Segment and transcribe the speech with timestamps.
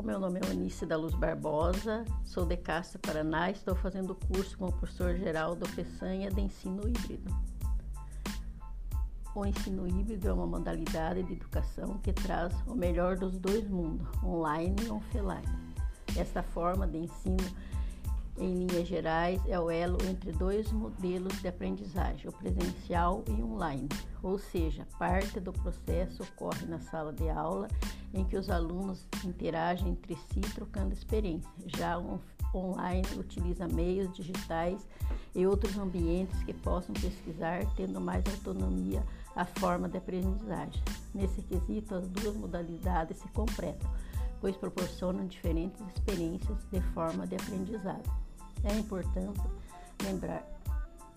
[0.00, 4.14] O meu nome é Eunice da Luz Barbosa, sou de Castro, Paraná e estou fazendo
[4.14, 7.30] curso com o professor Geraldo Peçanha de ensino híbrido.
[9.34, 14.08] O ensino híbrido é uma modalidade de educação que traz o melhor dos dois mundos,
[14.24, 15.76] online e offline.
[16.16, 17.36] Esta forma de ensino
[18.40, 23.86] em linhas gerais, é o elo entre dois modelos de aprendizagem, o presencial e online,
[24.22, 27.68] ou seja, parte do processo ocorre na sala de aula,
[28.14, 31.50] em que os alunos interagem entre si trocando experiência.
[31.66, 32.18] Já o
[32.54, 34.88] online utiliza meios digitais
[35.34, 39.04] e outros ambientes que possam pesquisar, tendo mais autonomia
[39.36, 40.82] a forma de aprendizagem.
[41.14, 43.90] Nesse quesito, as duas modalidades se completam,
[44.40, 48.29] pois proporcionam diferentes experiências de forma de aprendizado.
[48.64, 49.40] É importante
[50.02, 50.44] lembrar,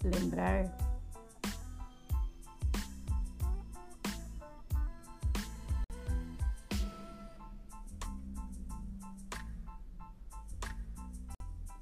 [0.04, 0.94] lembrar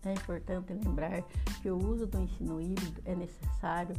[0.04, 1.22] É importante lembrar
[1.62, 3.96] que o uso do ensino híbrido é necessário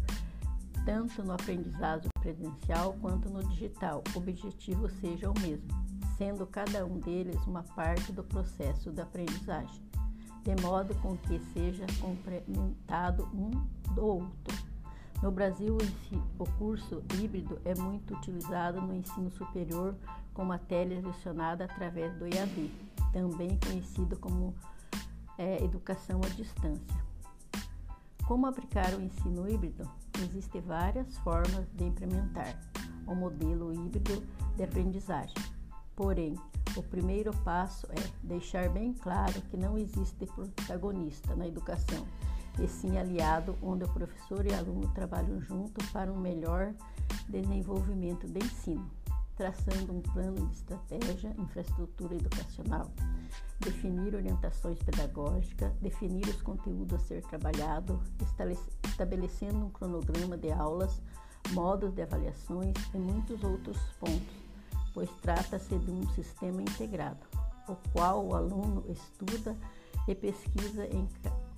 [0.84, 4.02] tanto no aprendizado presencial quanto no digital.
[4.12, 5.68] O objetivo seja o mesmo,
[6.18, 9.91] sendo cada um deles uma parte do processo da aprendizagem
[10.42, 13.50] de modo com que seja complementado um
[13.94, 14.72] do outro.
[15.22, 15.78] No Brasil,
[16.38, 19.94] o curso híbrido é muito utilizado no ensino superior
[20.34, 22.70] com matéria lecionada através do EAD,
[23.12, 24.52] também conhecido como
[25.38, 27.02] é, educação à distância.
[28.27, 29.88] Como aplicar o ensino híbrido?
[30.20, 32.58] Existem várias formas de implementar
[33.06, 34.22] o modelo híbrido
[34.56, 35.34] de aprendizagem.
[35.94, 36.34] Porém,
[36.76, 42.06] o primeiro passo é deixar bem claro que não existe protagonista na educação,
[42.58, 46.72] e sim aliado onde o professor e aluno trabalham juntos para um melhor
[47.28, 48.90] desenvolvimento do ensino,
[49.36, 52.90] traçando um plano de estratégia, infraestrutura educacional,
[53.61, 58.00] definir orientações pedagógicas, definir os conteúdos a ser trabalhado,
[58.82, 61.02] estabelecendo um cronograma de aulas,
[61.52, 64.42] modos de avaliações e muitos outros pontos
[64.92, 67.20] pois trata-se de um sistema integrado,
[67.69, 69.57] o qual o aluno estuda
[70.07, 71.08] e pesquisa em,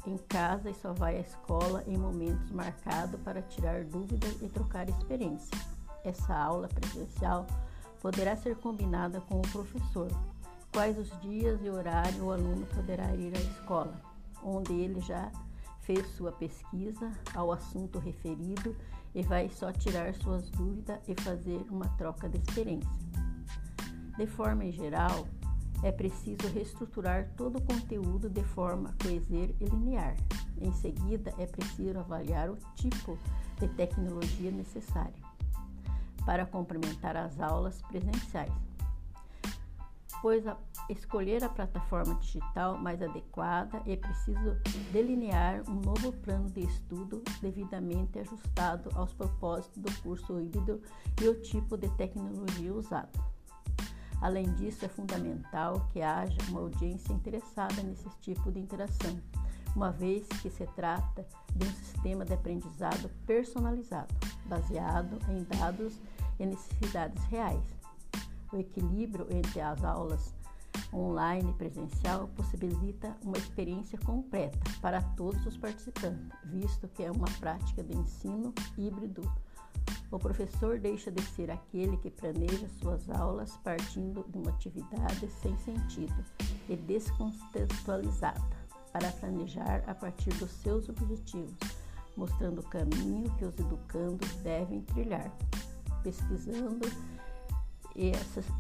[0.06, 4.88] em casa e só vai à escola em momentos marcados para tirar dúvidas e trocar
[4.88, 5.58] experiência.
[6.04, 7.46] Essa aula presencial
[8.00, 10.10] poderá ser combinada com o professor.
[10.72, 13.94] Quais os dias e horário o aluno poderá ir à escola,
[14.42, 15.30] onde ele já
[15.80, 18.76] fez sua pesquisa ao assunto referido
[19.14, 23.23] e vai só tirar suas dúvidas e fazer uma troca de experiência.
[24.16, 25.26] De forma geral,
[25.82, 30.16] é preciso reestruturar todo o conteúdo de forma coeser e linear.
[30.60, 33.18] Em seguida, é preciso avaliar o tipo
[33.58, 35.14] de tecnologia necessária
[36.24, 38.52] para complementar as aulas presenciais,
[40.22, 40.56] pois a
[40.88, 44.56] escolher a plataforma digital mais adequada é preciso
[44.90, 50.80] delinear um novo plano de estudo devidamente ajustado aos propósitos do curso híbrido
[51.20, 53.33] e o tipo de tecnologia usada.
[54.20, 59.18] Além disso, é fundamental que haja uma audiência interessada nesse tipo de interação,
[59.74, 64.14] uma vez que se trata de um sistema de aprendizado personalizado,
[64.46, 66.00] baseado em dados
[66.38, 67.64] e necessidades reais.
[68.52, 70.34] O equilíbrio entre as aulas
[70.92, 77.28] online e presencial possibilita uma experiência completa para todos os participantes, visto que é uma
[77.40, 79.22] prática de ensino híbrido
[80.14, 85.58] o professor deixa de ser aquele que planeja suas aulas partindo de uma atividade sem
[85.58, 86.24] sentido
[86.68, 88.40] e descontextualizada,
[88.92, 91.56] para planejar a partir dos seus objetivos,
[92.16, 95.36] mostrando o caminho que os educandos devem trilhar,
[96.04, 96.88] pesquisando
[97.96, 98.12] e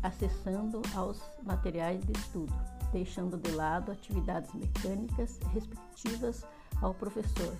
[0.02, 2.52] acessando aos materiais de estudo,
[2.90, 6.44] deixando de lado atividades mecânicas respectivas
[6.82, 7.56] ao professor,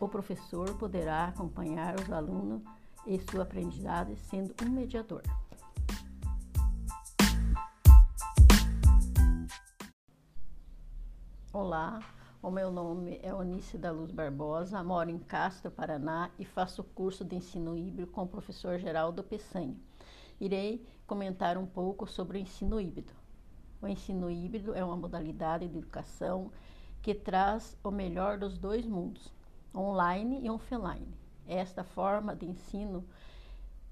[0.00, 2.62] o professor poderá acompanhar os alunos
[3.06, 5.22] em sua aprendizagem sendo um mediador.
[11.52, 12.00] Olá,
[12.42, 17.24] o meu nome é Oníce da Luz Barbosa, moro em Castro, Paraná e faço curso
[17.24, 19.76] de ensino híbrido com o professor Geraldo Peçanha.
[20.38, 23.12] Irei comentar um pouco sobre o ensino híbrido.
[23.80, 26.50] O ensino híbrido é uma modalidade de educação
[27.00, 29.30] que traz o melhor dos dois mundos,
[29.74, 31.14] online e offline.
[31.46, 33.04] Esta forma de ensino,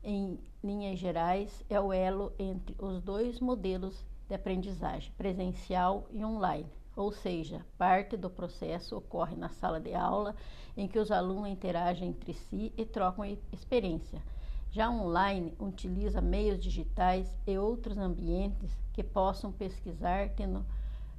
[0.02, 6.70] em linhas gerais, é o elo entre os dois modelos de aprendizagem, presencial e online.
[6.94, 10.34] Ou seja, parte do processo ocorre na sala de aula,
[10.76, 14.22] em que os alunos interagem entre si e trocam experiência.
[14.70, 20.64] Já online utiliza meios digitais e outros ambientes que possam pesquisar tendo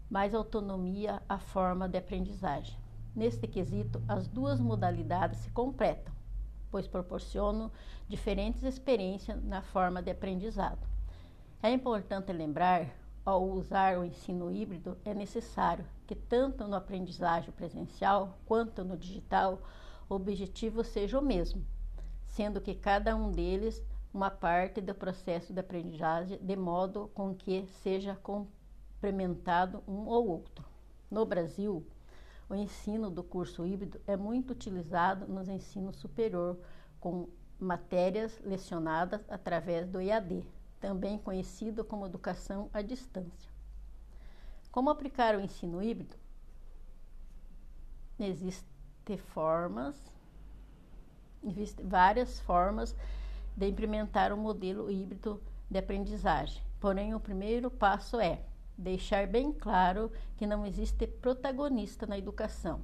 [0.10, 2.83] mais autonomia à forma de aprendizagem.
[3.16, 6.12] Neste quesito, as duas modalidades se completam,
[6.72, 7.72] pois proporcionam
[8.10, 10.80] diferentes experiências na forma de aprendizado.
[11.62, 12.90] É importante lembrar,
[13.24, 19.62] ao usar o ensino híbrido, é necessário que tanto no aprendizagem presencial quanto no digital,
[20.10, 21.64] o objetivo seja o mesmo,
[22.26, 23.82] sendo que cada um deles
[24.14, 30.66] uma parte do processo de aprendizagem, de modo com que seja complementado um ou outro.
[31.10, 31.86] No Brasil,
[32.54, 36.60] o ensino do curso híbrido é muito utilizado nos ensino superior,
[37.00, 37.28] com
[37.60, 40.46] matérias lecionadas através do EAD,
[40.80, 43.52] também conhecido como educação à distância.
[44.72, 46.16] Como aplicar o ensino híbrido?
[48.20, 49.96] Existem formas,
[51.44, 52.96] existem várias formas
[53.58, 56.62] de implementar o um modelo híbrido de aprendizagem.
[56.80, 58.44] Porém, o primeiro passo é
[58.78, 62.82] deixar bem claro que não existe protagonista na educação,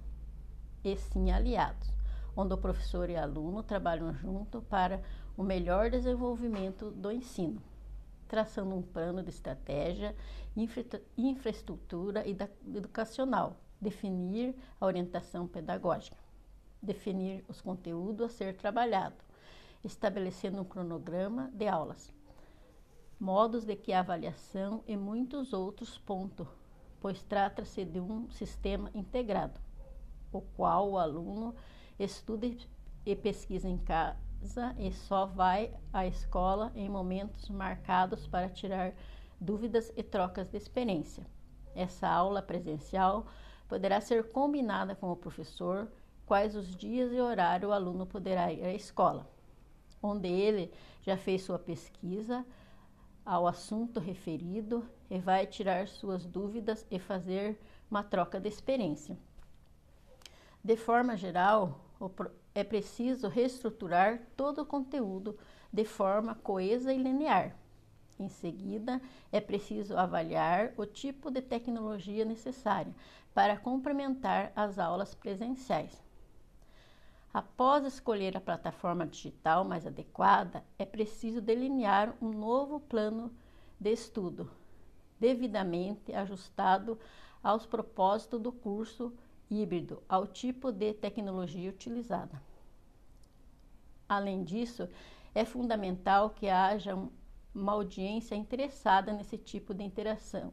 [0.84, 1.92] e sim aliados,
[2.36, 5.02] onde o professor e aluno trabalham junto para
[5.36, 7.62] o melhor desenvolvimento do ensino
[8.30, 10.16] traçando um plano de estratégia,
[10.56, 12.38] infra, infraestrutura e
[12.76, 16.16] educacional, definir a orientação pedagógica,
[16.82, 19.16] definir os conteúdos a ser trabalhado,
[19.84, 22.14] estabelecendo um cronograma de aulas,
[23.20, 26.48] modos de que a avaliação e muitos outros pontos,
[27.02, 29.60] pois trata-se de um sistema integrado,
[30.32, 31.54] o qual o aluno
[32.00, 32.50] estuda
[33.06, 38.94] e pesquisa em casa e só vai à escola em momentos marcados para tirar
[39.40, 41.26] dúvidas e trocas de experiência.
[41.76, 43.28] Essa aula presencial
[43.68, 45.92] poderá ser combinada com o professor
[46.26, 49.28] quais os dias e horário o aluno poderá ir à escola,
[50.02, 50.72] onde ele
[51.02, 52.46] já fez sua pesquisa
[53.30, 59.16] ao assunto referido e vai tirar suas dúvidas e fazer uma troca de experiência.
[60.64, 61.80] De forma geral,
[62.56, 65.38] é preciso reestruturar todo o conteúdo
[65.72, 67.56] de forma coesa e linear.
[68.20, 69.00] Em seguida,
[69.32, 72.96] é preciso avaliar o tipo de tecnologia necessária
[73.32, 76.09] para complementar as aulas presenciais.
[77.34, 83.32] Após escolher a plataforma digital mais adequada, é preciso delinear um novo plano
[83.80, 84.50] de estudo,
[85.20, 86.98] devidamente ajustado
[87.44, 89.14] aos propósitos do curso
[89.50, 92.42] híbrido ao tipo de tecnologia utilizada.
[94.08, 94.90] Além disso,
[95.36, 96.98] é fundamental que haja
[97.54, 100.52] uma audiência interessada nesse tipo de interação,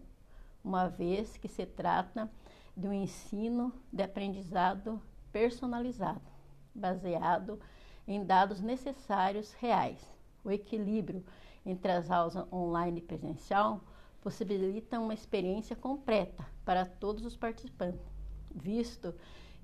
[0.63, 2.31] uma vez que se trata
[2.77, 5.01] de um ensino de aprendizado
[5.33, 6.36] personalizado,
[6.77, 7.59] baseado
[8.07, 10.01] em dados necessários reais.
[10.45, 11.25] O equilíbrio
[11.65, 13.83] entre as aulas online e presencial
[14.21, 18.17] possibilita uma experiência completa para todos os participantes
[18.57, 19.15] visto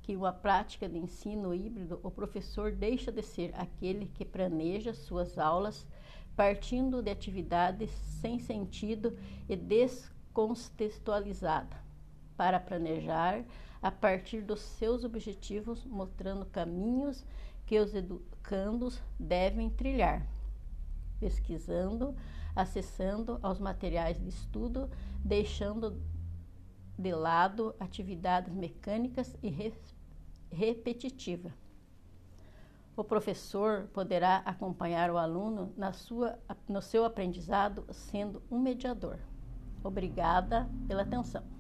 [0.03, 5.39] que uma prática de ensino híbrido, o professor deixa de ser aquele que planeja suas
[5.39, 5.87] aulas
[6.35, 9.17] partindo de atividades sem sentido
[9.49, 11.77] e descontextualizada,
[12.37, 13.45] para planejar
[13.83, 17.25] a partir dos seus objetivos, mostrando caminhos
[17.67, 20.27] que os educandos devem trilhar,
[21.19, 22.15] pesquisando,
[22.55, 24.89] acessando aos materiais de estudo,
[25.25, 26.01] deixando
[26.99, 29.75] de lado atividades mecânicas e re
[30.51, 31.53] repetitivas.
[32.95, 39.19] O professor poderá acompanhar o aluno na sua, no seu aprendizado sendo um mediador.
[39.83, 41.52] Obrigada pela atenção.